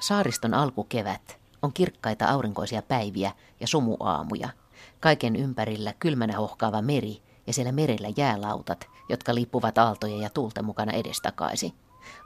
[0.00, 4.48] Saariston alkukevät on kirkkaita aurinkoisia päiviä ja sumuaamuja.
[5.00, 10.92] Kaiken ympärillä kylmänä hohkaava meri ja siellä merellä jäälautat, jotka lippuvat aaltojen ja tuulten mukana
[10.92, 11.74] edestakaisi.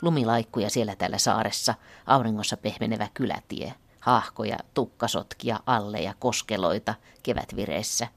[0.02, 1.74] Lumilaikkuja siellä täällä saaressa,
[2.06, 8.08] auringossa pehmenevä kylätie, hahkoja, tukkasotkia, alleja, koskeloita, kevätvireissä.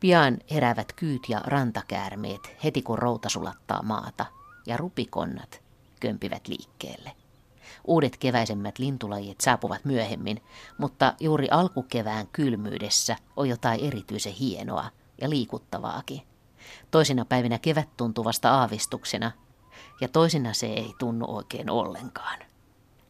[0.00, 4.26] Pian heräävät kyyt ja rantakäärmeet heti kun routa sulattaa maata,
[4.66, 5.62] ja rupikonnat
[6.00, 7.21] kömpivät liikkeelle.
[7.84, 10.42] Uudet keväisemmät lintulajit saapuvat myöhemmin,
[10.78, 14.84] mutta juuri alkukevään kylmyydessä on jotain erityisen hienoa
[15.20, 16.22] ja liikuttavaakin.
[16.90, 19.32] Toisina päivinä kevät tuntuu vasta aavistuksena,
[20.00, 22.38] ja toisina se ei tunnu oikein ollenkaan.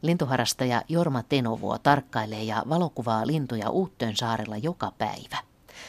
[0.01, 5.37] Lintuharastaja Jorma Tenovuo tarkkailee ja valokuvaa lintuja Uuttöön saarella joka päivä.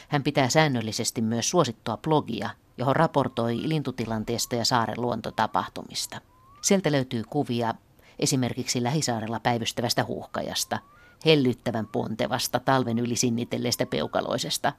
[0.07, 6.21] Hän pitää säännöllisesti myös suosittua blogia, johon raportoi lintutilanteesta ja saaren luontotapahtumista.
[6.61, 7.73] Sieltä löytyy kuvia
[8.19, 10.79] esimerkiksi Lähisaarella päivystävästä huuhkajasta,
[11.25, 14.73] hellyttävän pontevasta talven yli sinnitelleestä peukaloisesta,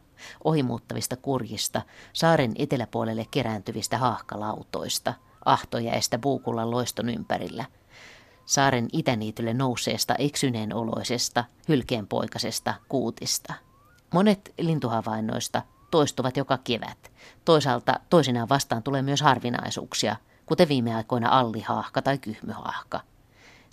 [0.45, 5.15] ohimuuttavista kurjista, saaren eteläpuolelle kerääntyvistä haahkalautoista,
[5.45, 7.65] ahtojäistä puukullan loiston ympärillä,
[8.47, 13.55] saaren itäniitylle nouseesta eksyneen oloisesta, hylkeenpoikasesta kuutista.
[14.15, 17.13] Monet lintuhavainnoista toistuvat joka kevät.
[17.45, 23.01] Toisaalta toisinaan vastaan tulee myös harvinaisuuksia, kuten viime aikoina allihaahka tai kyhmyhaahka–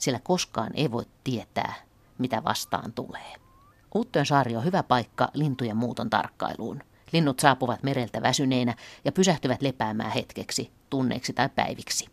[0.03, 1.73] sillä koskaan ei voi tietää,
[2.17, 3.35] mitä vastaan tulee.
[3.95, 6.83] Uuttöön saari on hyvä paikka lintujen muuton tarkkailuun.
[7.11, 12.07] Linnut saapuvat mereltä väsyneinä ja pysähtyvät lepäämään hetkeksi, tunneiksi tai päiviksi.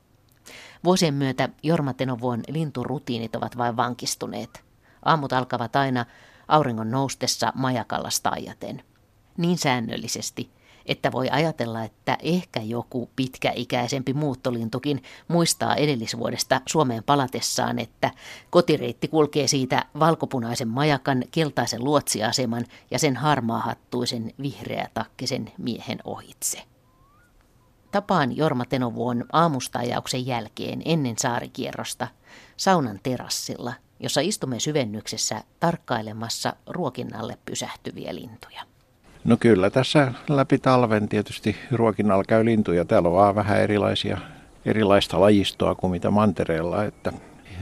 [0.85, 4.65] Vuosien myötä Jorma Tenovuon linturutiinit ovat vain vankistuneet.
[5.05, 6.05] Aamut alkavat aina
[6.49, 8.83] auringon noustessa majakallasta ajaten.
[9.37, 10.51] Niin säännöllisesti,
[10.87, 18.11] että voi ajatella, että ehkä joku pitkäikäisempi muuttolintukin muistaa edellisvuodesta Suomeen palatessaan, että
[18.51, 26.63] kotireitti kulkee siitä valkopunaisen majakan, keltaisen luotsiaseman ja sen harmaahattuisen vihreätakkisen miehen ohitse.
[27.91, 32.09] Tapaan Jorma Tenovuon aamustajauksen jälkeen ennen saarikierrosta
[32.57, 38.70] saunan terassilla, jossa istumme syvennyksessä tarkkailemassa ruokinnalle pysähtyviä lintuja.
[39.25, 42.85] No kyllä tässä läpi talven tietysti ruokinnalla käy lintuja.
[42.85, 44.19] Täällä on vaan vähän erilaisia,
[44.65, 46.85] erilaista lajistoa kuin mitä mantereella.
[46.85, 47.13] Että,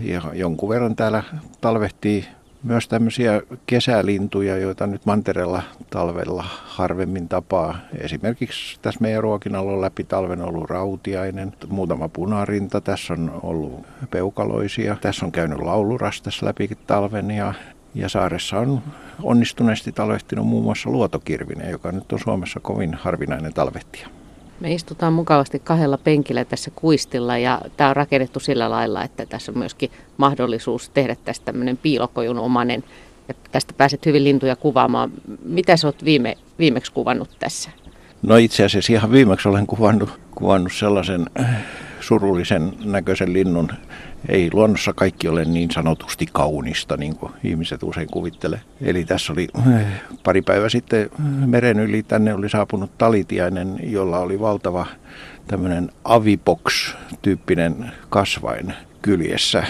[0.01, 1.23] ja jonkun verran täällä
[1.61, 2.25] talvehtii
[2.63, 7.79] myös tämmöisiä kesälintuja, joita nyt mantereella talvella harvemmin tapaa.
[7.99, 14.97] Esimerkiksi tässä meidän ruokinnalla on läpi talven ollut rautiainen, muutama punarinta, tässä on ollut peukaloisia,
[15.01, 17.55] tässä on käynyt lauluras tässä läpi talven ja
[17.99, 18.83] ja saaressa on
[19.23, 24.09] onnistuneesti talvehtinut muun muassa luotokirvinen, joka nyt on Suomessa kovin harvinainen talvehtija.
[24.61, 29.53] Me istutaan mukavasti kahdella penkillä tässä kuistilla ja tämä on rakennettu sillä lailla, että tässä
[29.53, 32.85] on myöskin mahdollisuus tehdä tästä tämmöinen piilokojun omanen.
[33.29, 35.11] Ja tästä pääset hyvin lintuja kuvaamaan.
[35.45, 37.71] Mitä sä oot viime, viimeksi kuvannut tässä?
[38.23, 41.27] No itse asiassa ihan viimeksi olen kuvannut, kuvannut sellaisen
[42.01, 43.71] surullisen näköisen linnun.
[44.29, 48.61] Ei luonnossa kaikki ole niin sanotusti kaunista, niin kuin ihmiset usein kuvittelee.
[48.81, 49.87] Eli tässä oli eh,
[50.25, 51.11] pari päivää sitten
[51.47, 54.87] meren yli tänne oli saapunut talitiainen, jolla oli valtava
[55.47, 59.65] tämmöinen avipox-tyyppinen kasvain kyljessä.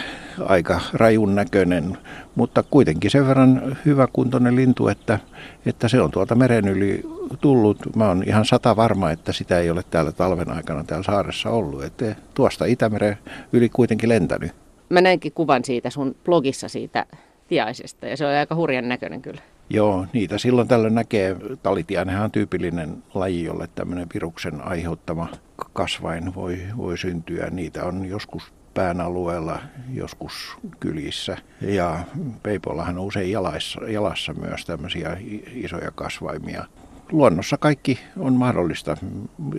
[0.47, 1.99] Aika rajun näköinen,
[2.35, 5.19] mutta kuitenkin sen verran hyväkuntoinen lintu, että,
[5.67, 7.03] että se on tuolta meren yli
[7.41, 7.97] tullut.
[7.97, 11.85] Mä oon ihan sata varma, että sitä ei ole täällä talven aikana täällä saaressa ollut.
[11.85, 13.19] Että tuosta Itämeren
[13.53, 14.53] yli kuitenkin lentänyt.
[14.89, 17.07] Mä näinkin kuvan siitä sun blogissa siitä
[17.49, 19.41] tiaisesta ja se on aika hurjan näköinen kyllä.
[19.71, 21.37] Joo, niitä silloin tällöin näkee.
[21.63, 25.29] Talitiainenhan on tyypillinen laji, jolle tämmöinen viruksen aiheuttama
[25.73, 27.51] kasvain voi, voi syntyä.
[27.51, 29.59] Niitä on joskus pään alueella,
[29.95, 31.37] joskus kylissä.
[31.61, 32.01] Ja
[32.43, 35.17] peipollahan on usein jalassa, jalassa myös tämmöisiä
[35.55, 36.65] isoja kasvaimia.
[37.13, 38.97] Luonnossa kaikki on mahdollista.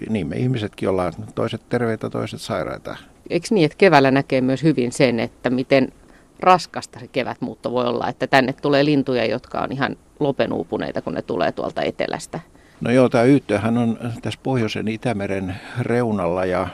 [0.10, 2.98] Niin me ihmisetkin ollaan toiset terveitä, toiset sairaita.
[3.30, 5.92] Eikö niin, että keväällä näkee myös hyvin sen, että miten
[6.40, 11.22] raskasta se kevätmuutto voi olla, että tänne tulee lintuja, jotka on ihan lopenuupuneita, kun ne
[11.22, 12.40] tulee tuolta etelästä?
[12.82, 16.68] No joo, tämä Yyttöhän on tässä pohjoisen Itämeren reunalla ja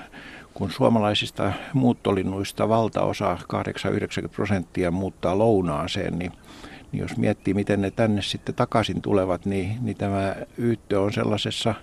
[0.55, 3.37] kun suomalaisista muuttolinnuista valtaosa,
[4.25, 6.31] 8-90 prosenttia muuttaa lounaaseen, niin,
[6.91, 11.75] niin jos miettii, miten ne tänne sitten takaisin tulevat, niin, niin tämä yyttö on sellaisessa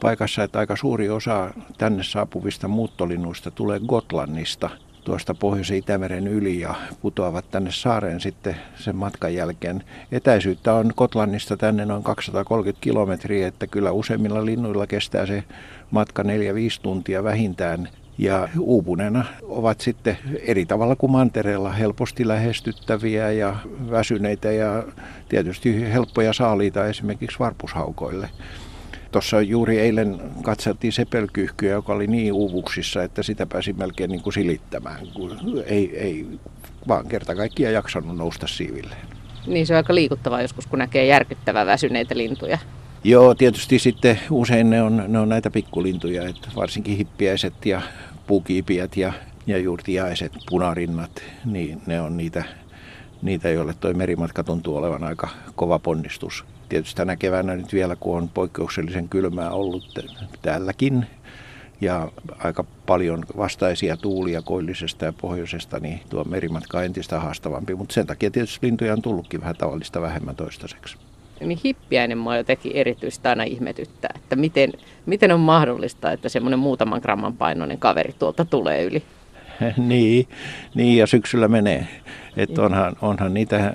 [0.00, 4.70] paikassa, että aika suuri osa tänne saapuvista muuttolinnuista tulee Gotlannista–
[5.08, 9.84] tuosta Pohjoisen Itämeren yli ja putoavat tänne saareen sitten sen matkan jälkeen.
[10.12, 15.44] Etäisyyttä on Kotlannista tänne noin 230 kilometriä, että kyllä useimmilla linnuilla kestää se
[15.90, 16.26] matka 4-5
[16.82, 17.88] tuntia vähintään.
[18.18, 23.56] Ja uupuneena ovat sitten eri tavalla kuin mantereella helposti lähestyttäviä ja
[23.90, 24.82] väsyneitä ja
[25.28, 28.30] tietysti helppoja saaliita esimerkiksi varpushaukoille.
[29.12, 34.32] Tuossa juuri eilen katseltiin sepelkyyhkyä, joka oli niin uuvuksissa, että sitä pääsi melkein niin kuin
[34.32, 36.26] silittämään, kun ei, ei
[36.88, 39.06] vaan kerta kaikkiaan jaksanut nousta siivilleen.
[39.46, 42.58] Niin se on aika liikuttavaa joskus, kun näkee järkyttävää väsyneitä lintuja.
[43.04, 47.82] Joo, tietysti sitten usein ne on, ne on näitä pikkulintuja, että varsinkin hippiäiset ja
[48.26, 49.12] puukiipiät ja,
[49.46, 52.44] ja juurtiaiset, punarinnat, niin ne on niitä,
[53.22, 56.44] niitä, joille toi merimatka tuntuu olevan aika kova ponnistus.
[56.68, 59.84] Tietysti tänä keväänä nyt vielä, kun on poikkeuksellisen kylmää ollut
[60.42, 61.06] täälläkin,
[61.80, 67.74] ja aika paljon vastaisia tuulia koillisesta ja pohjoisesta, niin tuo merimatka on entistä haastavampi.
[67.74, 70.96] Mutta sen takia tietysti lintuja on tullutkin vähän tavallista vähemmän toistaiseksi.
[71.40, 74.72] Niin hippiäinen mua jotenkin erityistä aina ihmetyttää, että miten,
[75.06, 79.02] miten on mahdollista, että semmoinen muutaman gramman painoinen kaveri tuolta tulee yli.
[79.76, 80.28] niin,
[80.74, 81.88] niin, ja syksyllä menee.
[82.36, 83.74] Että onhan, onhan niitä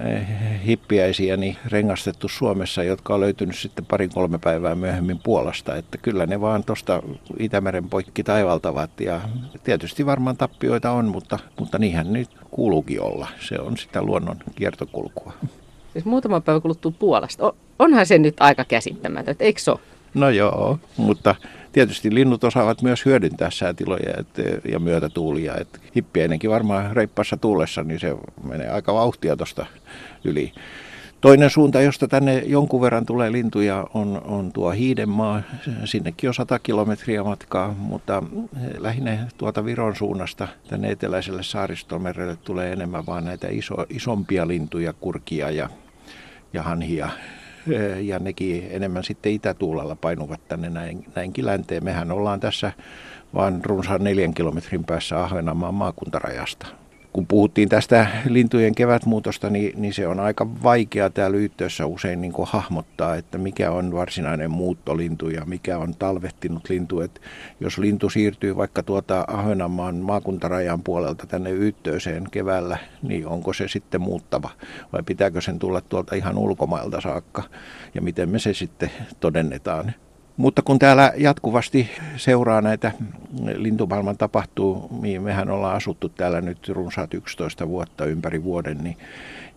[0.66, 5.76] hippiäisiä niin rengastettu Suomessa, jotka on löytynyt sitten parin kolme päivää myöhemmin Puolasta.
[5.76, 7.04] Että kyllä ne vaan tuosta
[7.40, 9.02] Itämeren poikki taivaltavat.
[9.02, 9.22] Ja
[9.64, 13.28] tietysti varmaan tappioita on, mutta, mutta niinhän nyt kuuluukin olla.
[13.40, 15.34] Se on sitä luonnon kiertokulkua.
[15.94, 17.54] Siis muutama päivä kuluttua Puolasta.
[17.80, 19.80] Onhan se nyt aika käsittämätöntä, eikö se ole?
[20.14, 21.36] No joo, mutta
[21.72, 25.56] tietysti linnut osaavat myös hyödyntää säätiloja et, ja myötätuulia.
[25.56, 29.66] Et hippieinenkin varmaan reippassa tuulessa, niin se menee aika vauhtia tuosta
[30.24, 30.54] yli.
[31.22, 35.42] Toinen suunta, josta tänne jonkun verran tulee lintuja, on, on tuo Hiidenmaa.
[35.86, 38.24] Sinnekin on 100 kilometriä matkaa, mutta
[38.78, 45.52] lähinnä tuota Viron suunnasta tänne eteläiselle saaristomerelle tulee enemmän vaan näitä iso, isompia lintuja, kurkia
[45.52, 45.70] ja,
[46.54, 47.10] ja hanhia
[48.02, 51.84] ja nekin enemmän sitten itätuulella painuvat tänne näin, näinkin länteen.
[51.84, 52.72] Mehän ollaan tässä
[53.34, 56.68] vain runsaan neljän kilometrin päässä Ahvenanmaan maakuntarajasta.
[57.14, 62.34] Kun puhuttiin tästä lintujen kevätmuutosta, niin, niin se on aika vaikea täällä yhteydessä usein niin
[62.34, 67.02] kuin hahmottaa, että mikä on varsinainen muuttolintu ja mikä on talvettinut lintu.
[67.02, 67.22] Et
[67.60, 74.02] jos lintu siirtyy vaikka tuota Ahvenanmaan maakuntarajan puolelta tänne yhteyseen keväällä, niin onko se sitten
[74.02, 74.50] muuttava
[74.94, 77.44] vai pitääkö sen tulla tuolta ihan ulkomailta saakka
[77.96, 79.94] ja miten me se sitten todennetaan.
[80.38, 82.92] Mutta kun täällä jatkuvasti seuraa näitä
[83.56, 88.98] lintumaailman tapahtuu, niin mehän ollaan asuttu täällä nyt runsaat 11 vuotta ympäri vuoden, niin,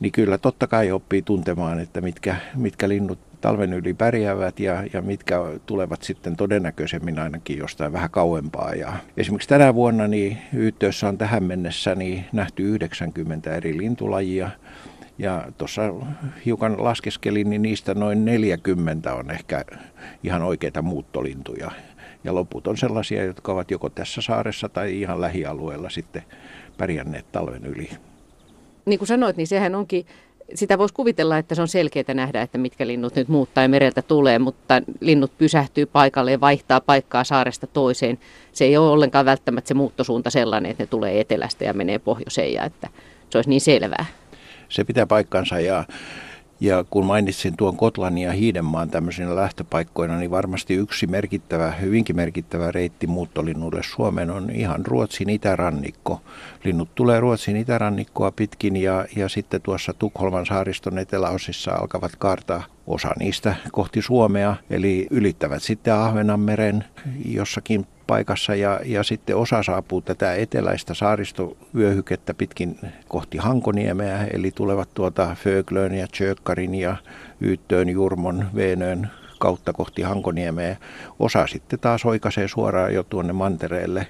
[0.01, 5.03] niin kyllä totta kai oppii tuntemaan, että mitkä, mitkä linnut talven yli pärjäävät ja, ja
[5.03, 5.37] mitkä
[5.67, 8.75] tulevat sitten todennäköisemmin ainakin jostain vähän kauempaa.
[8.75, 10.39] Ja esimerkiksi tänä vuonna niin
[11.09, 14.51] on tähän mennessä niin nähty 90 eri lintulajia.
[15.19, 15.83] Ja tuossa
[16.47, 19.65] hiukan laskeskelin, niin niistä noin 40 on ehkä
[20.25, 21.71] ihan oikeita muuttolintuja.
[22.25, 26.23] Ja loput on sellaisia, jotka ovat joko tässä saaressa tai ihan lähialueella sitten
[26.79, 27.91] pärjänneet talven yli.
[28.87, 30.07] Niin kuin sanoit, niin sehän onkin,
[30.55, 34.03] sitä voisi kuvitella, että se on selkeää nähdä, että mitkä linnut nyt muuttaa ja mereltä
[34.03, 38.19] tulee, mutta linnut pysähtyy paikalle ja vaihtaa paikkaa saaresta toiseen.
[38.53, 42.53] Se ei ole ollenkaan välttämättä se muuttosuunta sellainen, että ne tulee etelästä ja menee pohjoiseen
[42.53, 42.89] ja että
[43.31, 44.07] se olisi niin selvää
[44.69, 45.85] se pitää paikkansa ja,
[46.61, 52.73] ja kun mainitsin tuon Kotlannin ja Hiidenmaan tämmöisinä lähtöpaikkoina, niin varmasti yksi merkittävä, hyvinkin merkittävä
[52.73, 56.21] reitti muuttolinnulle Suomeen on ihan Ruotsin itärannikko.
[56.65, 63.11] Linnut tulee Ruotsin itärannikkoa pitkin ja, ja sitten tuossa Tukholman saariston eteläosissa alkavat kaartaa osa
[63.19, 66.85] niistä kohti Suomea, eli ylittävät sitten Ahvenanmeren
[67.25, 74.89] jossakin paikassa ja, ja sitten osa saapuu tätä eteläistä saaristovyöhykettä pitkin kohti Hankoniemeä, eli tulevat
[74.95, 76.97] tuota Föglön ja Tjökkarin ja
[77.43, 80.77] Yyttöön, Jurmon, Veenöön kautta kohti Hankoniemeä.
[81.19, 84.07] Osa sitten taas oikaisee suoraan jo tuonne mantereelle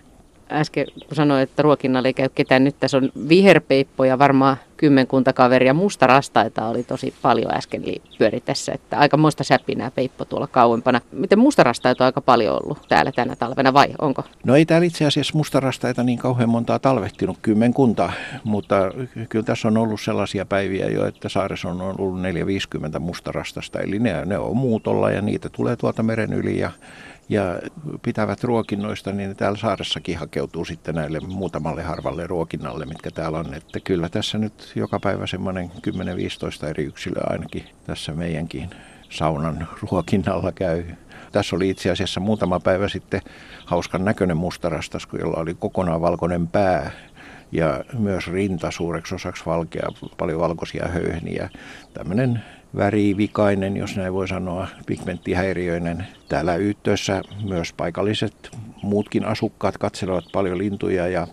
[0.50, 5.74] äsken kun sanoin, että ruokinnalla ei käy ketään, nyt tässä on viherpeippoja, varmaan kymmenkunta kaveria.
[5.74, 7.82] Musta rastaita oli tosi paljon äsken
[8.18, 11.00] pyöri tässä, että aika muista säpinää peippo tuolla kauempana.
[11.12, 14.22] Miten mustarastaita on aika paljon ollut täällä tänä talvena vai onko?
[14.44, 18.12] No ei täällä itse asiassa mustarastaita niin kauhean montaa talvehtinut, kymmenkunta,
[18.44, 18.92] mutta
[19.28, 24.24] kyllä tässä on ollut sellaisia päiviä jo, että saaressa on ollut 450 mustarastasta, eli ne,
[24.24, 26.70] ne on muutolla ja niitä tulee tuolta meren yli ja
[27.28, 27.58] ja
[28.02, 33.54] pitävät ruokinnoista, niin täällä saaressakin hakeutuu sitten näille muutamalle harvalle ruokinnalle, mitkä täällä on.
[33.54, 35.70] Että kyllä tässä nyt joka päivä semmoinen
[36.64, 38.70] 10-15 eri yksilöä ainakin tässä meidänkin
[39.10, 40.84] saunan ruokinnalla käy.
[41.32, 43.20] Tässä oli itse asiassa muutama päivä sitten
[43.64, 46.90] hauskan näköinen mustarastas, jolla oli kokonaan valkoinen pää
[47.52, 51.50] ja myös rinta suureksi osaksi valkea, paljon valkoisia höyhniä.
[51.94, 52.42] Tämmöinen
[52.76, 56.06] värivikainen, jos näin voi sanoa, pigmenttihäiriöinen.
[56.28, 58.50] Täällä yhteydessä myös paikalliset
[58.82, 61.26] muutkin asukkaat katselevat paljon lintuja ja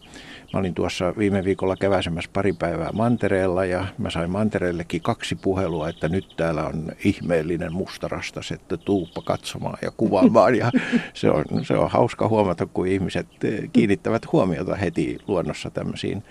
[0.53, 5.89] Mä olin tuossa viime viikolla keväisemmässä pari päivää mantereella ja mä sain mantereellekin kaksi puhelua,
[5.89, 10.55] että nyt täällä on ihmeellinen mustarastas, että tuuppa katsomaan ja kuvaamaan.
[10.55, 10.71] Ja
[11.13, 13.27] se on, se on hauska huomata, kun ihmiset
[13.73, 16.23] kiinnittävät huomiota heti luonnossa tämmöisiin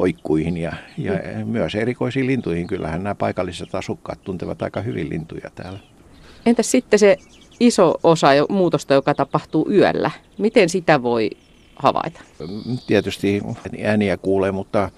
[0.00, 1.12] oikkuihin ja, ja
[1.44, 2.66] myös erikoisiin lintuihin.
[2.66, 5.78] Kyllähän nämä paikalliset asukkaat tuntevat aika hyvin lintuja täällä.
[6.46, 7.16] Entäs sitten se
[7.60, 10.10] iso osa muutosta, joka tapahtuu yöllä?
[10.38, 11.30] Miten sitä voi
[11.76, 12.20] havaita?
[12.86, 13.42] Tietysti
[13.84, 14.90] ääniä kuulee, mutta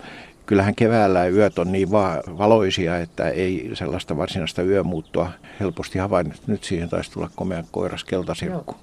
[0.46, 5.30] kyllähän keväällä yöt on niin va- valoisia, että ei sellaista varsinaista yömuuttoa
[5.60, 6.34] helposti havainnu.
[6.46, 8.72] Nyt siihen taisi tulla komea koiras keltasirkku.
[8.72, 8.80] Joo.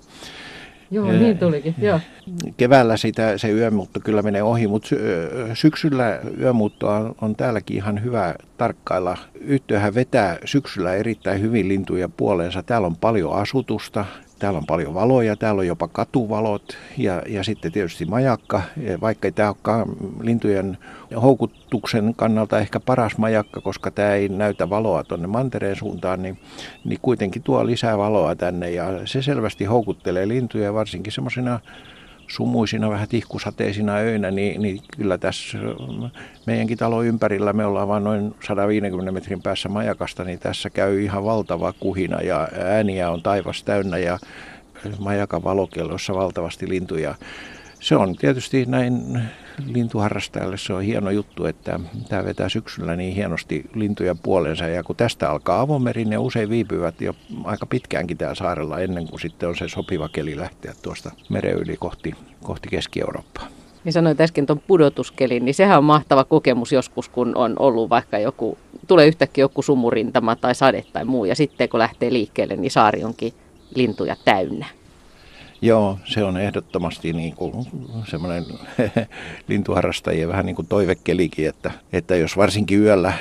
[0.91, 1.75] Joo, niin tulikin.
[1.77, 1.99] Joo.
[2.57, 4.89] Keväällä sitä, se yömuutto kyllä menee ohi, mutta
[5.53, 9.17] syksyllä yömuuttoa on, on täälläkin ihan hyvä tarkkailla.
[9.41, 12.63] Yhtiöhän vetää syksyllä erittäin hyvin lintuja puoleensa.
[12.63, 14.05] Täällä on paljon asutusta,
[14.39, 18.61] Täällä on paljon valoja, täällä on jopa katuvalot ja, ja sitten tietysti majakka,
[19.01, 19.87] vaikka ei tämä olekaan
[20.21, 20.77] lintujen
[21.21, 26.39] houkutuksen kannalta ehkä paras majakka, koska tämä ei näytä valoa tuonne mantereen suuntaan, niin,
[26.85, 31.59] niin kuitenkin tuo lisää valoa tänne ja se selvästi houkuttelee lintuja varsinkin semmoisina
[32.29, 35.57] sumuisina, vähän tihkusateisina öinä, niin, niin kyllä tässä
[36.45, 41.23] meidänkin talon ympärillä, me ollaan vain noin 150 metrin päässä majakasta, niin tässä käy ihan
[41.23, 44.19] valtava kuhina ja ääniä on taivas täynnä ja
[44.99, 47.15] majakan valokellossa valtavasti lintuja.
[47.79, 49.21] Se on tietysti näin
[49.67, 54.67] lintuharrastajalle se on hieno juttu, että tämä vetää syksyllä niin hienosti lintuja puolensa.
[54.67, 57.13] Ja kun tästä alkaa avomeri, ne usein viipyvät jo
[57.43, 61.77] aika pitkäänkin täällä saarella ennen kuin sitten on se sopiva keli lähteä tuosta meren yli
[61.77, 63.47] kohti, kohti Keski-Eurooppaa.
[63.83, 68.19] Niin sanoit äsken tuon pudotuskelin, niin sehän on mahtava kokemus joskus, kun on ollut vaikka
[68.19, 72.71] joku, tulee yhtäkkiä joku sumurintama tai sade tai muu, ja sitten kun lähtee liikkeelle, niin
[72.71, 73.33] saari onkin
[73.75, 74.65] lintuja täynnä.
[75.61, 77.53] Joo, se on ehdottomasti niin kuin
[78.07, 78.45] semmoinen
[79.47, 83.13] lintuharrastajien vähän niin kuin toivekelikin, että, että jos varsinkin yöllä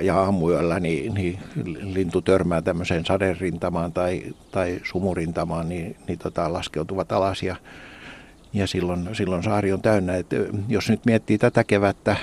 [0.00, 1.38] ja aamuyöllä niin, niin
[1.82, 7.56] lintu törmää tämmöiseen saderintamaan tai, tai sumurintamaan, niin, niin tota, laskeutuvat alas ja,
[8.52, 10.16] ja silloin, silloin saari on täynnä.
[10.16, 10.30] Et
[10.68, 12.16] jos nyt miettii tätä kevättä,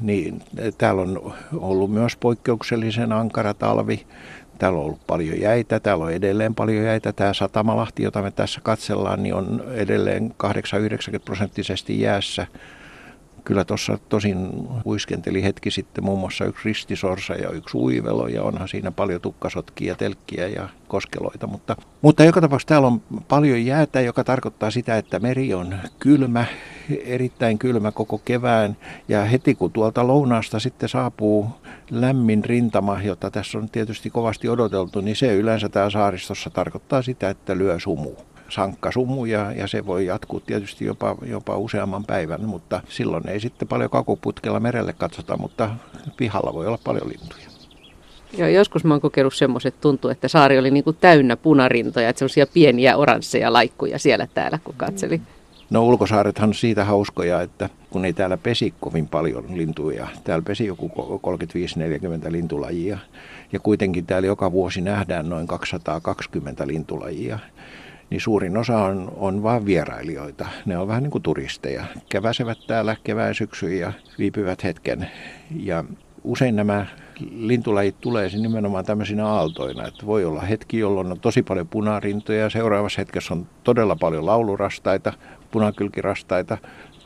[0.00, 0.42] niin
[0.78, 4.06] täällä on ollut myös poikkeuksellisen ankara talvi
[4.58, 7.12] Täällä on ollut paljon jäitä, täällä on edelleen paljon jäitä.
[7.12, 10.46] Tämä Satamalahti, jota me tässä katsellaan, niin on edelleen 8-90
[11.24, 12.46] prosenttisesti jäässä.
[13.44, 14.48] Kyllä tuossa tosin
[14.84, 19.94] huiskenteli hetki sitten muun muassa yksi ristisorsa ja yksi uivelo ja onhan siinä paljon tukkasotkia,
[19.94, 21.46] telkkiä ja koskeloita.
[21.46, 26.44] Mutta, mutta joka tapauksessa täällä on paljon jäätä, joka tarkoittaa sitä, että meri on kylmä,
[27.04, 28.76] erittäin kylmä koko kevään.
[29.08, 31.50] Ja heti kun tuolta lounaasta sitten saapuu
[31.90, 37.30] lämmin rintama, jota tässä on tietysti kovasti odoteltu, niin se yleensä täällä saaristossa tarkoittaa sitä,
[37.30, 38.10] että lyö sumu
[38.52, 43.68] sankkasumu ja, ja se voi jatkuu tietysti jopa, jopa useamman päivän, mutta silloin ei sitten
[43.68, 45.70] paljon kakuputkella merelle katsota, mutta
[46.16, 47.52] pihalla voi olla paljon lintuja.
[48.38, 52.18] Joo, joskus mä oon kokeillut semmoiset, tuntuu, että saari oli niin kuin täynnä punarintoja, että
[52.18, 55.20] semmoisia pieniä oransseja laikkuja siellä täällä, kun katseli.
[55.70, 60.66] No ulkosaarethan on siitä hauskoja, että kun ei täällä pesi kovin paljon lintuja, täällä pesi
[60.66, 60.90] joku
[62.28, 62.98] 35-40 lintulajia,
[63.52, 67.38] ja kuitenkin täällä joka vuosi nähdään noin 220 lintulajia,
[68.12, 70.46] niin suurin osa on, on vain vierailijoita.
[70.66, 71.84] Ne on vähän niin kuin turisteja.
[72.08, 75.10] Käväsevät täällä kevään syksyn ja viipyvät hetken.
[75.56, 75.84] Ja
[76.24, 76.86] usein nämä
[77.30, 82.50] lintulajit tulee nimenomaan tämmöisinä aaltoina, että voi olla hetki, jolloin on tosi paljon punarintoja ja
[82.50, 85.12] seuraavassa hetkessä on todella paljon laulurastaita,
[85.50, 86.58] punakylkirastaita,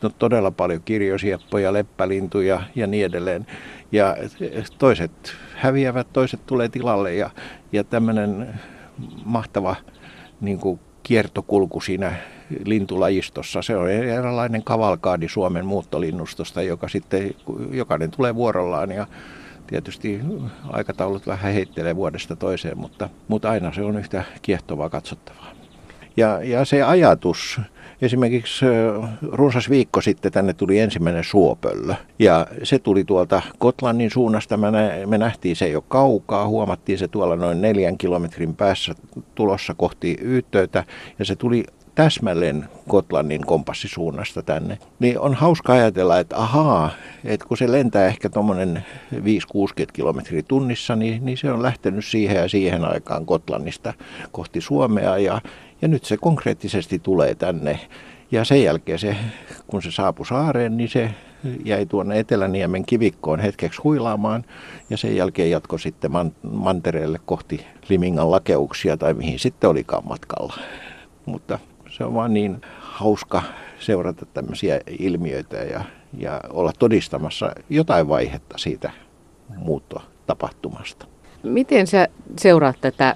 [0.02, 3.46] on todella paljon kirjosieppoja, leppälintuja ja niin edelleen.
[3.92, 4.16] Ja
[4.78, 5.12] toiset
[5.56, 7.30] häviävät, toiset tulee tilalle ja,
[7.72, 8.60] ja tämmöinen
[9.24, 9.76] mahtava
[10.40, 12.12] niin kuin kiertokulku siinä
[12.64, 13.62] lintulajistossa.
[13.62, 17.34] Se on eräänlainen kavalkaadi Suomen muuttolinnustosta, joka sitten
[17.70, 19.06] jokainen tulee vuorollaan ja
[19.66, 20.20] tietysti
[20.72, 25.55] aikataulut vähän heittelee vuodesta toiseen, mutta, mutta aina se on yhtä kiehtovaa katsottavaa.
[26.16, 27.60] Ja, ja se ajatus,
[28.02, 28.64] Esimerkiksi
[29.32, 31.94] runsas viikko sitten tänne tuli ensimmäinen suopöllö.
[32.18, 34.58] Ja se tuli tuolta Kotlannin suunnasta.
[35.06, 36.48] Me nähtiin se jo kaukaa.
[36.48, 38.94] Huomattiin se tuolla noin neljän kilometrin päässä
[39.34, 40.84] tulossa kohti Yyttöytä.
[41.18, 44.78] Ja se tuli täsmälleen Kotlannin kompassisuunnasta tänne.
[44.98, 46.90] Niin on hauska ajatella, että ahaa,
[47.24, 49.18] että kun se lentää ehkä tuommoinen 5-60
[49.92, 53.94] kilometriä tunnissa, niin, niin se on lähtenyt siihen ja siihen aikaan Kotlannista
[54.32, 55.40] kohti Suomea ja
[55.82, 57.80] ja nyt se konkreettisesti tulee tänne.
[58.30, 59.16] Ja sen jälkeen se,
[59.66, 61.10] kun se saapui saareen, niin se
[61.64, 64.44] jäi tuonne Eteläniemen kivikkoon hetkeksi huilaamaan.
[64.90, 70.54] Ja sen jälkeen jatko sitten man- mantereelle kohti Limingan lakeuksia tai mihin sitten olikaan matkalla.
[71.26, 71.58] Mutta
[71.90, 73.42] se on vaan niin hauska
[73.78, 75.84] seurata tämmöisiä ilmiöitä ja,
[76.18, 78.90] ja olla todistamassa jotain vaihetta siitä
[79.56, 81.06] muuttotapahtumasta.
[81.42, 83.14] Miten sä seuraat tätä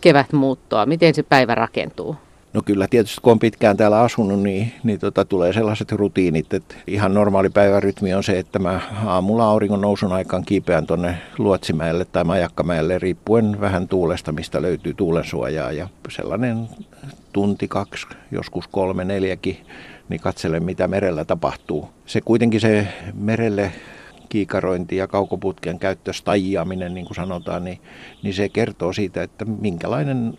[0.00, 0.86] kevätmuuttoa?
[0.86, 2.16] Miten se päivä rakentuu?
[2.56, 6.74] No kyllä tietysti kun on pitkään täällä asunut, niin, niin tota, tulee sellaiset rutiinit, että
[6.86, 12.24] ihan normaali päivärytmi on se, että mä aamulla auringon nousun aikaan kiipeän tuonne Luotsimäelle tai
[12.24, 15.72] Majakkamäelle, riippuen vähän tuulesta, mistä löytyy tuulensuojaa.
[15.72, 16.68] Ja sellainen
[17.32, 19.56] tunti, kaksi, joskus kolme, neljäkin,
[20.08, 21.88] niin katselen mitä merellä tapahtuu.
[22.06, 23.72] Se kuitenkin se merelle
[24.26, 27.80] kiikarointi ja kaukoputken käyttö, stajiaminen niin kuin sanotaan, niin,
[28.22, 30.38] niin se kertoo siitä, että minkälainen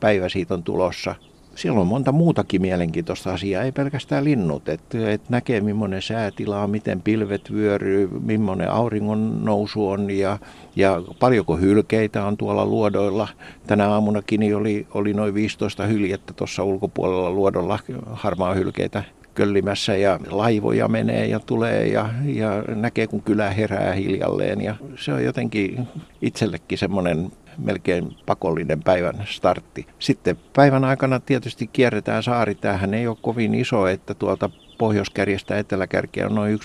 [0.00, 1.14] päivä siitä on tulossa
[1.54, 4.68] siellä on monta muutakin mielenkiintoista asiaa, ei pelkästään linnut.
[4.68, 10.38] Että et näkee, millainen säätila on, miten pilvet vyöryy, millainen auringon nousu on ja,
[10.76, 13.28] ja paljonko hylkeitä on tuolla luodoilla.
[13.66, 17.78] Tänä aamunakin oli, oli noin 15 hyljettä tuossa ulkopuolella luodolla
[18.12, 24.60] harmaa hylkeitä köllimässä ja laivoja menee ja tulee ja, ja näkee, kun kylä herää hiljalleen.
[24.60, 25.88] Ja se on jotenkin
[26.22, 29.86] itsellekin semmoinen melkein pakollinen päivän startti.
[29.98, 32.54] Sitten päivän aikana tietysti kierretään saari.
[32.54, 36.58] Tämähän ei ole kovin iso, että tuolta pohjoiskärjestä eteläkärkeä on noin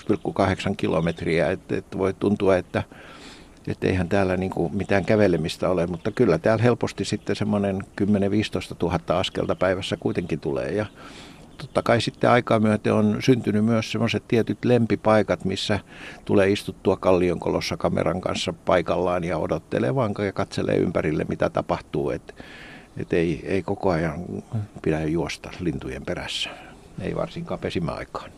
[0.68, 1.50] 1,8 kilometriä.
[1.50, 2.82] Että, että voi tuntua, että
[3.70, 8.04] että eihän täällä niin mitään kävelemistä ole, mutta kyllä täällä helposti sitten semmoinen 10-15
[8.82, 10.70] 000 askelta päivässä kuitenkin tulee.
[10.70, 10.86] Ja
[11.58, 15.80] totta kai sitten aikaa myöten on syntynyt myös semmoiset tietyt lempipaikat, missä
[16.24, 22.10] tulee istuttua kallionkolossa kameran kanssa paikallaan ja odottelee vaan ja katselee ympärille, mitä tapahtuu.
[22.10, 22.34] Et,
[22.96, 24.24] et ei, ei koko ajan
[24.82, 26.50] pidä juosta lintujen perässä,
[27.00, 28.30] ei varsinkaan pesimäaikaan.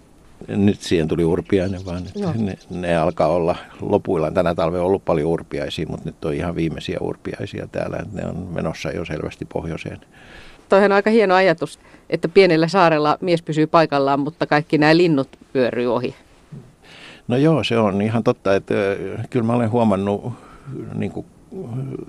[0.48, 2.02] Nyt siihen tuli urpiainen, vaan
[2.34, 4.34] ne, ne, alkaa olla lopuillaan.
[4.34, 8.04] Tänä talvena on ollut paljon urpiaisia, mutta nyt on ihan viimeisiä urpiaisia täällä.
[8.12, 10.00] Ne on menossa jo selvästi pohjoiseen
[10.70, 11.78] toihan on aika hieno ajatus,
[12.10, 16.14] että pienellä saarella mies pysyy paikallaan, mutta kaikki nämä linnut pyöryy ohi.
[17.28, 18.74] No joo, se on ihan totta, että
[19.30, 20.32] kyllä mä olen huomannut,
[20.94, 21.26] niin kuin,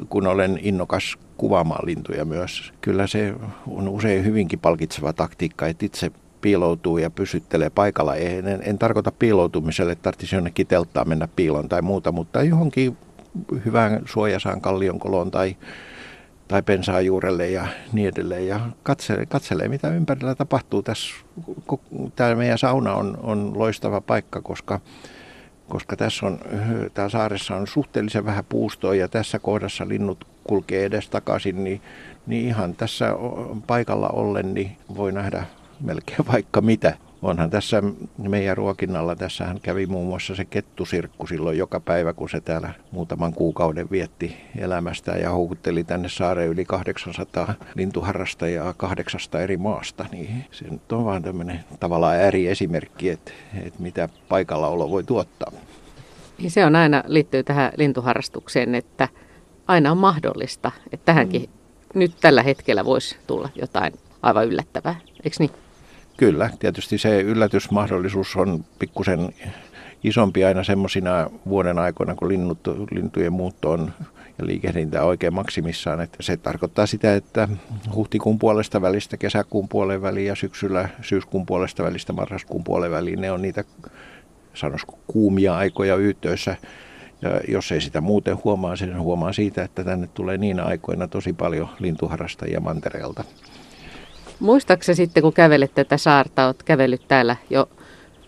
[0.09, 2.73] kun olen innokas kuvaamaan lintuja myös.
[2.81, 3.33] Kyllä se
[3.67, 8.15] on usein hyvinkin palkitseva taktiikka, että itse piiloutuu ja pysyttelee paikalla.
[8.15, 12.97] En, en, en tarkoita piiloutumiselle, että tarvitsisi jonnekin telttaa mennä piiloon tai muuta, mutta johonkin
[13.65, 15.55] hyvään suojasaan kallionkoloon tai
[16.51, 18.47] tai pensaa juurelle ja niin edelleen.
[18.47, 20.81] Ja katselee, katselee mitä ympärillä tapahtuu.
[20.83, 21.15] Tässä,
[22.15, 24.79] tämä meidän sauna on, on loistava paikka, koska,
[25.69, 26.39] koska tässä on,
[26.93, 31.81] täällä saaressa on suhteellisen vähän puustoa ja tässä kohdassa linnut kulkee edes takaisin, niin,
[32.27, 33.15] niin ihan tässä
[33.67, 35.45] paikalla ollen niin voi nähdä
[35.79, 37.83] melkein vaikka mitä onhan tässä
[38.17, 43.33] meidän ruokinnalla, tässähän kävi muun muassa se kettusirkku silloin joka päivä, kun se täällä muutaman
[43.33, 50.05] kuukauden vietti elämästä ja houkutteli tänne saareen yli 800 lintuharrastajaa kahdeksasta eri maasta.
[50.11, 53.31] Niin se nyt on vaan tämmöinen tavallaan ääriesimerkki, että,
[53.63, 55.51] että mitä paikallaolo voi tuottaa.
[56.37, 59.07] Niin se on aina liittyy tähän lintuharrastukseen, että
[59.67, 61.99] aina on mahdollista, että tähänkin mm.
[61.99, 65.51] nyt tällä hetkellä voisi tulla jotain aivan yllättävää, eikö niin?
[66.17, 69.33] Kyllä, tietysti se yllätysmahdollisuus on pikkusen
[70.03, 72.59] isompi aina semmoisina vuoden aikoina, kun linnut,
[72.91, 73.93] lintujen muutto on
[74.39, 76.01] ja liikehdintä oikein maksimissaan.
[76.01, 77.47] Että se tarkoittaa sitä, että
[77.95, 83.31] huhtikuun puolesta välistä kesäkuun puolen väliin ja syksyllä syyskuun puolesta välistä marraskuun puolen väliin, ne
[83.31, 83.63] on niitä
[84.53, 86.55] sanoisiko kuumia aikoja yhteydessä.
[87.21, 91.33] Ja jos ei sitä muuten huomaa, sen huomaa siitä, että tänne tulee niin aikoina tosi
[91.33, 93.23] paljon lintuharrastajia mantereelta.
[94.41, 97.69] Muistaakseni sitten, kun kävelet tätä saarta, olet kävellyt täällä jo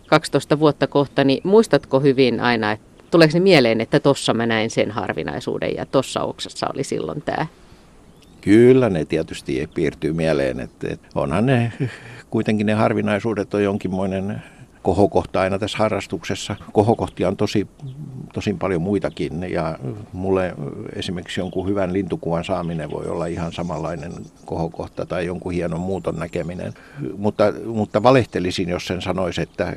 [0.07, 4.91] 12 vuotta kohta, niin muistatko hyvin aina, että tuleeko mieleen, että tossa mä näin sen
[4.91, 7.47] harvinaisuuden ja tossa oksassa oli silloin tämä?
[8.41, 11.73] Kyllä ne tietysti piirtyy mieleen, että onhan ne
[12.29, 14.43] kuitenkin ne harvinaisuudet on jonkinmoinen
[14.83, 16.55] kohokohta aina tässä harrastuksessa.
[16.73, 17.67] Kohokohtia on tosi,
[18.33, 19.79] tosi paljon muitakin ja
[20.13, 20.55] mulle
[20.95, 24.11] esimerkiksi jonkun hyvän lintukuvan saaminen voi olla ihan samanlainen
[24.45, 26.73] kohokohta tai jonkun hienon muuton näkeminen.
[27.17, 29.73] Mutta, mutta valehtelisin, jos sen sanoisi, että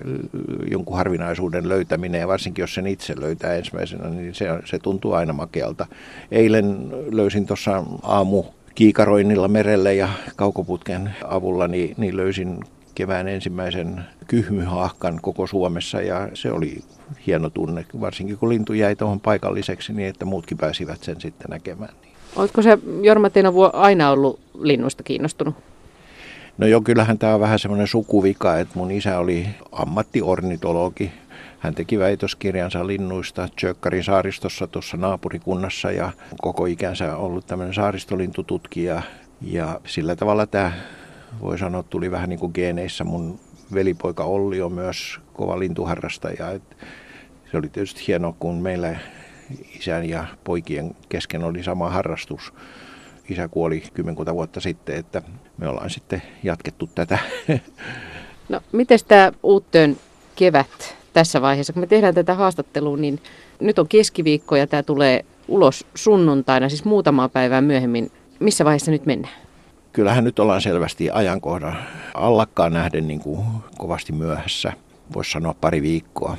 [0.70, 5.32] jonkun harvinaisuuden löytäminen ja varsinkin jos sen itse löytää ensimmäisenä, niin se, se tuntuu aina
[5.32, 5.86] makealta.
[6.30, 12.60] Eilen löysin tuossa aamu kiikaroinnilla merelle ja kaukoputken avulla niin, niin löysin
[12.96, 16.82] kevään ensimmäisen kyhmyhahkan koko Suomessa ja se oli
[17.26, 21.94] hieno tunne, varsinkin kun lintu jäi tuohon paikalliseksi niin, että muutkin pääsivät sen sitten näkemään.
[22.36, 25.54] Oletko se Jorma Tenavuo aina ollut linnuista kiinnostunut?
[26.58, 31.12] No joo, kyllähän tämä on vähän semmoinen sukuvika, että mun isä oli ammattiornitologi.
[31.58, 39.02] Hän teki väitöskirjansa linnuista Tjökkarin saaristossa tuossa naapurikunnassa ja koko ikänsä ollut tämmöinen saaristolintututkija.
[39.40, 40.72] Ja sillä tavalla tämä
[41.42, 43.04] voi sanoa, tuli vähän niin kuin geeneissä.
[43.04, 43.40] Mun
[43.74, 46.50] velipoika Olli on myös kova lintuharrastaja.
[46.50, 46.76] Et
[47.50, 48.96] se oli tietysti hienoa, kun meillä
[49.78, 52.52] isän ja poikien kesken oli sama harrastus.
[53.28, 55.22] Isä kuoli kymmenkunta vuotta sitten, että
[55.58, 57.18] me ollaan sitten jatkettu tätä.
[58.48, 59.96] No, miten tämä Uuttöön
[60.36, 63.20] kevät tässä vaiheessa, kun me tehdään tätä haastattelua, niin
[63.60, 68.10] nyt on keskiviikko ja tämä tulee ulos sunnuntaina, siis muutamaa päivää myöhemmin.
[68.40, 69.45] Missä vaiheessa nyt mennään?
[69.96, 71.76] Kyllähän nyt ollaan selvästi ajankohdan
[72.14, 73.46] allakkaan nähden niin kuin
[73.78, 74.72] kovasti myöhässä.
[75.14, 76.36] Voisi sanoa pari viikkoa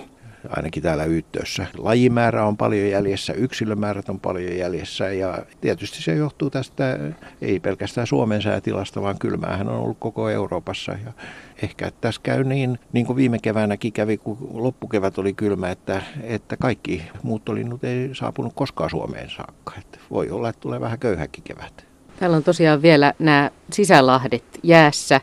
[0.50, 1.66] ainakin täällä yhteydessä.
[1.78, 7.00] Lajimäärä on paljon jäljessä, yksilömäärät on paljon jäljessä ja tietysti se johtuu tästä
[7.42, 10.92] ei pelkästään Suomen säätilasta, vaan kylmäähän on ollut koko Euroopassa.
[10.92, 11.14] Ja
[11.62, 16.02] ehkä että tässä käy niin, niin kuin viime keväänäkin kävi, kun loppukevät oli kylmä, että,
[16.24, 19.74] että kaikki muuttolinnut ei saapunut koskaan Suomeen saakka.
[19.78, 21.87] Että voi olla, että tulee vähän köyhäkin kevät.
[22.20, 25.22] Täällä on tosiaan vielä nämä sisälahdet jäässä.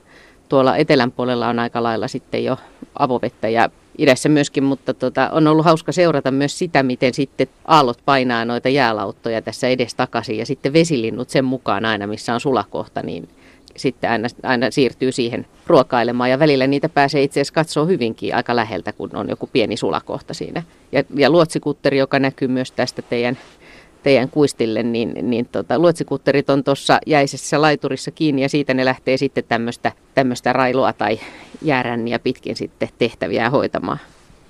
[0.48, 2.56] Tuolla etelän puolella on aika lailla sitten jo
[2.98, 7.98] avovettä ja idässä myöskin, mutta tota, on ollut hauska seurata myös sitä, miten sitten aallot
[8.04, 13.02] painaa noita jäälauttoja tässä edes takaisin ja sitten vesilinnut sen mukaan aina, missä on sulakohta,
[13.02, 13.28] niin
[13.76, 18.56] sitten aina, aina siirtyy siihen ruokailemaan ja välillä niitä pääsee itse asiassa katsoa hyvinkin aika
[18.56, 20.62] läheltä, kun on joku pieni sulakohta siinä.
[20.92, 23.38] Ja, ja luotsikutteri, joka näkyy myös tästä teidän
[24.04, 29.16] teidän kuistille, niin, niin tota, luotsikutterit on tuossa jäisessä laiturissa kiinni ja siitä ne lähtee
[29.16, 29.44] sitten
[30.14, 31.20] tämmöistä railua tai
[31.62, 33.98] jääränniä pitkin sitten tehtäviä hoitamaan.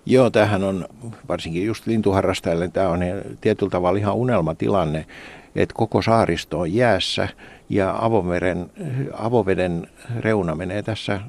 [0.06, 0.86] Joo, tämähän on
[1.28, 3.00] varsinkin just lintuharrastajille, tämä on
[3.40, 5.06] tietyllä tavalla ihan unelmatilanne,
[5.56, 7.28] että koko saaristo on jäässä
[7.68, 8.70] ja avoveden,
[9.12, 9.86] avoveden
[10.20, 11.20] reuna menee tässä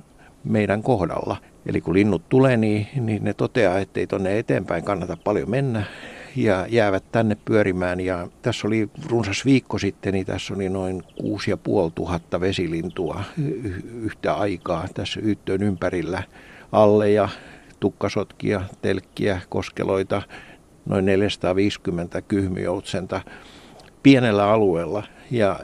[0.44, 1.38] meidän kohdalla.
[1.66, 5.84] Eli kun linnut tulee, niin, niin ne toteaa, että ei tuonne eteenpäin kannata paljon mennä
[6.36, 8.00] ja jäävät tänne pyörimään.
[8.00, 13.24] Ja tässä oli runsas viikko sitten, niin tässä oli noin 6500 vesilintua
[13.94, 16.24] yhtä aikaa tässä Yyttöön ympärillä.
[16.72, 17.30] Alle ja
[17.80, 20.22] tukkasotkia, telkkiä, koskeloita,
[20.86, 23.22] noin 450 kyhmyjoutsenta
[24.04, 25.04] pienellä alueella.
[25.32, 25.60] Ja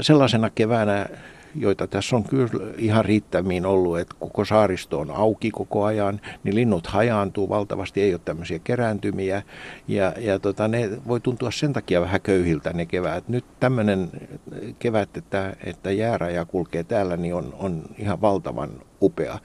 [0.00, 1.06] sellaisena keväänä
[1.54, 6.54] joita tässä on kyllä ihan riittämiin ollut, että koko saaristo on auki koko ajan, niin
[6.54, 9.42] linnut hajaantuu valtavasti, ei ole tämmöisiä kerääntymiä
[9.88, 13.28] ja, ja tota, ne voi tuntua sen takia vähän köyhiltä ne kevät.
[13.28, 14.10] Nyt tämmöinen
[14.78, 18.70] kevät, että, että jääraja kulkee täällä, niin on, on ihan valtavan
[19.02, 19.38] upea.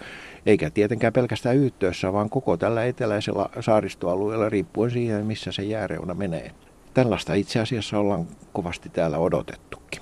[0.46, 6.52] Eikä tietenkään pelkästään yhteydessä, vaan koko tällä eteläisellä saaristoalueella riippuen siihen, missä se jääreuna menee.
[6.94, 10.02] Tällaista itse asiassa ollaan kovasti täällä odotettukin.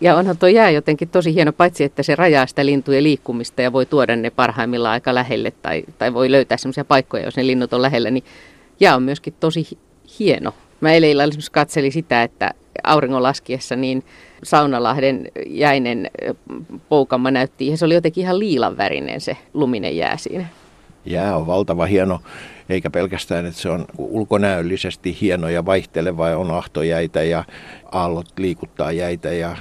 [0.00, 3.72] Ja onhan tuo jää jotenkin tosi hieno, paitsi että se rajaa sitä lintujen liikkumista ja
[3.72, 7.72] voi tuoda ne parhaimmillaan aika lähelle tai, tai voi löytää sellaisia paikkoja, jos ne linnut
[7.72, 8.24] on lähellä, niin
[8.80, 9.78] jää on myöskin tosi
[10.18, 10.54] hieno.
[10.80, 12.50] Mä eilen illalla esimerkiksi katselin sitä, että
[12.84, 14.04] auringon laskiessa niin
[14.42, 16.10] Saunalahden jäinen
[16.88, 20.46] poukamma näytti, ja se oli jotenkin ihan liilan värinen se luminen jää siinä.
[21.04, 22.20] Jää on valtava hieno
[22.68, 27.44] eikä pelkästään, että se on ulkonäöllisesti hieno ja vaihteleva ja on ahtojäitä ja
[27.92, 29.56] aallot liikuttaa jäitä ja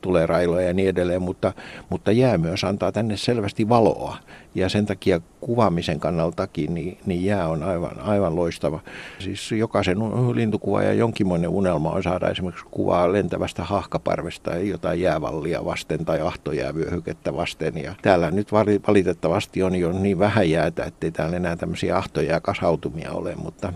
[0.00, 1.52] tulee railoja ja niin edelleen, mutta,
[1.88, 4.16] mutta jää myös antaa tänne selvästi valoa
[4.54, 8.80] ja sen takia kuvaamisen kannaltakin niin, niin jää on aivan, aivan loistava.
[9.18, 9.98] Siis jokaisen
[10.34, 16.20] lintukuva ja jonkinmoinen unelma on saada esimerkiksi kuvaa lentävästä hahkaparvesta tai jotain jäävallia vasten tai
[16.20, 17.78] ahtojäävyöhykettä vasten.
[17.82, 18.52] Ja täällä nyt
[18.88, 23.72] valitettavasti on jo niin vähän jäätä, ettei täällä enää tämmöisiä ahtojää kasautumia ole, mutta,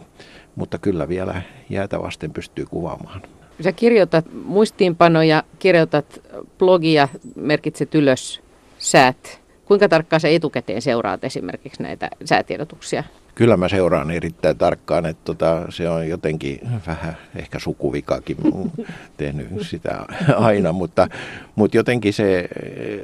[0.56, 3.22] mutta kyllä vielä jäätä vasten pystyy kuvaamaan.
[3.60, 6.20] Sä kirjoitat muistiinpanoja, kirjoitat
[6.58, 8.40] blogia, merkitset ylös
[8.78, 9.40] säät.
[9.64, 13.04] Kuinka tarkkaan sä etukäteen seuraat esimerkiksi näitä säätiedotuksia?
[13.34, 18.36] Kyllä mä seuraan erittäin tarkkaan, että tota, se on jotenkin vähän ehkä sukuvikakin
[19.16, 20.04] tehnyt sitä
[20.36, 21.08] aina, mutta,
[21.54, 22.48] mutta jotenkin se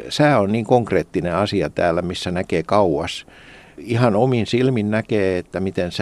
[0.09, 3.27] sää on niin konkreettinen asia täällä, missä näkee kauas
[3.79, 5.93] ihan omin silmin näkee, että miten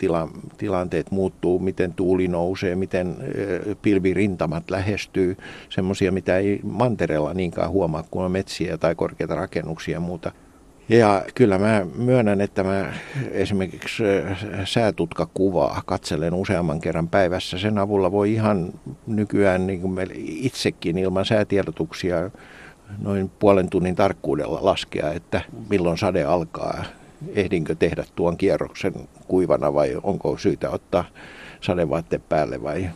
[0.00, 3.16] säätilanteet muuttuu, miten tuuli nousee, miten
[3.82, 5.36] pilvirintamat lähestyy,
[5.68, 10.32] semmoisia, mitä ei mantereella niinkään huomaa, kun on metsiä tai korkeita rakennuksia ja muuta.
[10.88, 12.92] Ja kyllä mä myönnän, että mä
[13.30, 14.02] esimerkiksi
[14.64, 17.58] säätutkakuvaa katselen useamman kerran päivässä.
[17.58, 18.72] Sen avulla voi ihan
[19.06, 22.30] nykyään niin kuin itsekin ilman säätiedotuksia
[22.98, 26.84] noin puolen tunnin tarkkuudella laskea, että milloin sade alkaa
[27.34, 28.94] ehdinkö tehdä tuon kierroksen
[29.28, 31.04] kuivana vai onko syytä ottaa
[31.60, 32.90] sadevaatteet päälle vai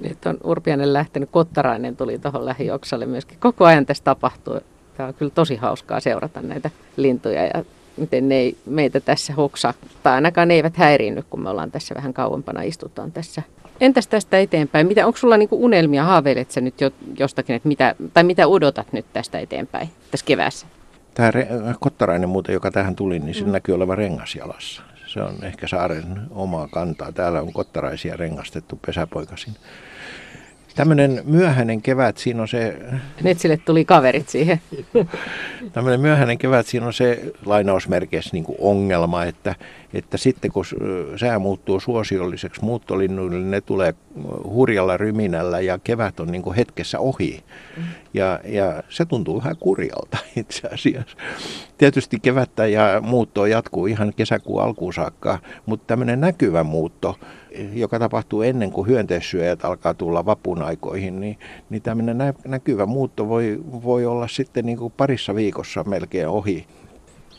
[0.00, 3.38] nyt on Urpianen lähtenyt, Kottarainen tuli tuohon lähioksalle myöskin.
[3.40, 4.60] Koko ajan tässä tapahtuu.
[4.96, 7.64] Tämä on kyllä tosi hauskaa seurata näitä lintuja ja
[7.96, 11.94] miten ne ei meitä tässä hoksa, tai ainakaan ne eivät häiriinny, kun me ollaan tässä
[11.94, 13.42] vähän kauempana, istutaan tässä.
[13.80, 14.86] Entäs tästä eteenpäin?
[14.86, 18.92] Mitä, onko sulla niinku unelmia, haaveilet sä nyt jo, jostakin, että mitä, tai mitä odotat
[18.92, 20.66] nyt tästä eteenpäin, tässä keväässä?
[21.14, 23.50] Tämä re- kottarainen muuten, joka tähän tuli, niin se mm.
[23.50, 24.82] näkyy olevan rengas jalassa.
[25.06, 27.12] Se on ehkä saaren omaa kantaa.
[27.12, 29.54] Täällä on kottaraisia rengastettu pesäpoikasin.
[30.74, 32.78] Tämmöinen myöhäinen kevät, siinä on se...
[33.22, 34.60] Netsille tuli kaverit siihen.
[35.72, 39.54] Tämmöinen myöhäinen kevät, siinä on se lainausmerkeissä niin ongelma, että,
[39.94, 40.64] että sitten kun
[41.16, 43.94] sää muuttuu suosiolliseksi muuttolinnuille, ne tulee
[44.44, 47.44] hurjalla ryminällä ja kevät on niin kuin hetkessä ohi.
[48.14, 51.16] Ja, ja se tuntuu vähän kurjalta itse asiassa.
[51.78, 57.18] Tietysti kevättä ja muuttoa jatkuu ihan kesäkuun alkuun saakka, mutta tämmöinen näkyvä muutto,
[57.72, 61.38] joka tapahtuu ennen kuin hyönteissyöjät alkaa tulla vapun aikoihin, niin,
[61.70, 66.66] niin tämmöinen nä- näkyvä muutto voi, voi olla sitten niin kuin parissa viikossa melkein ohi.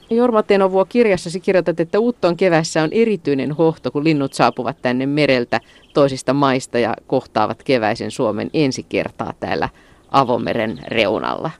[0.09, 5.59] Jorma Tenovuo kirjassasi kirjoitat, että Uutton kevässä on erityinen hohto, kun linnut saapuvat tänne mereltä
[5.93, 9.69] toisista maista ja kohtaavat keväisen Suomen ensi kertaa täällä
[10.11, 11.51] avomeren reunalla.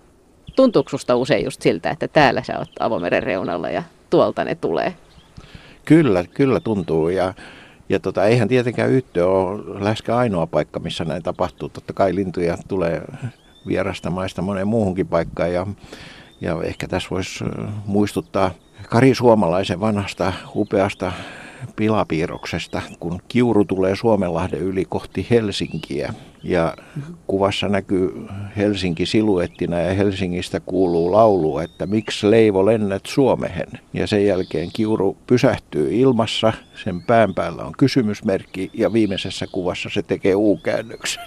[0.56, 4.94] Tuntuuko susta usein just siltä, että täällä sä oot avomeren reunalla ja tuolta ne tulee?
[5.86, 7.34] Kyllä, kyllä tuntuu ja
[7.90, 11.70] ja tota, eihän tietenkään Yttö ole läheskään ainoa paikka, missä näin tapahtuu.
[11.70, 13.02] Totta kai lintuja tulee
[13.68, 15.54] vierasta maista moneen muuhunkin paikkaan.
[15.54, 15.68] Ja,
[16.42, 17.44] ja ehkä tässä voisi
[17.86, 18.52] muistuttaa
[18.90, 21.12] Kari Suomalaisen vanhasta upeasta
[21.76, 26.14] pilapiirroksesta, kun kiuru tulee Suomenlahden yli kohti Helsinkiä.
[26.44, 26.76] Ja
[27.28, 33.68] kuvassa näkyy Helsinki siluettina ja Helsingistä kuuluu laulu, että miksi Leivo lennät Suomehen.
[33.94, 40.02] Ja sen jälkeen kiuru pysähtyy ilmassa, sen pään päällä on kysymysmerkki ja viimeisessä kuvassa se
[40.02, 41.26] tekee U-käännöksen.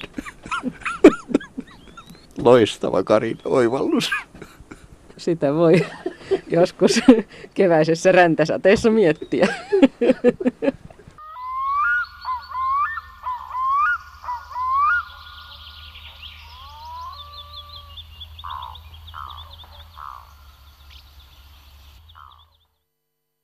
[2.45, 4.11] Loistava Karin oivallus.
[5.16, 5.85] Sitä voi
[6.50, 7.00] joskus
[7.55, 9.46] keväisessä räntäsateessa miettiä.